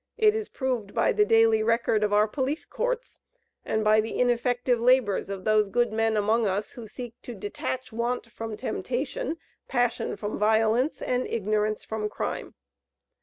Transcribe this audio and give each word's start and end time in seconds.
It 0.17 0.33
is 0.33 0.49
proved 0.49 0.95
by 0.95 1.11
the 1.11 1.25
daily 1.25 1.61
record 1.61 2.03
of 2.03 2.11
our 2.11 2.27
police 2.27 2.65
courts, 2.65 3.19
and 3.63 3.83
by 3.83 4.01
the 4.01 4.19
ineffective 4.19 4.81
labors 4.81 5.29
of 5.29 5.43
those 5.43 5.69
good 5.69 5.93
men 5.93 6.17
among 6.17 6.47
us, 6.47 6.71
who 6.71 6.87
seek 6.87 7.13
to 7.21 7.35
detach 7.35 7.93
want 7.93 8.25
from 8.31 8.57
temptation, 8.57 9.37
passion 9.67 10.15
from 10.15 10.39
violence, 10.39 11.03
and 11.03 11.27
ignorance 11.27 11.83
from 11.83 12.09
crime. 12.09 12.55